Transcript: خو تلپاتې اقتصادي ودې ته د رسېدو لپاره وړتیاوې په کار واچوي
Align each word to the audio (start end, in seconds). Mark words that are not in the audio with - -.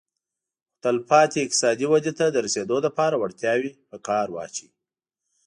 خو 0.71 0.75
تلپاتې 0.83 1.37
اقتصادي 1.41 1.85
ودې 1.89 2.13
ته 2.19 2.25
د 2.29 2.37
رسېدو 2.45 2.77
لپاره 2.85 3.15
وړتیاوې 3.21 3.71
په 3.89 3.97
کار 4.07 4.27
واچوي 4.31 4.71